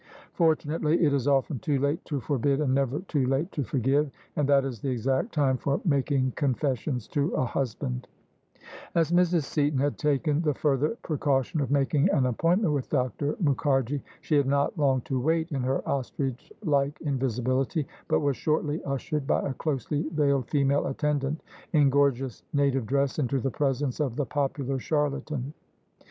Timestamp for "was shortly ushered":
18.21-19.27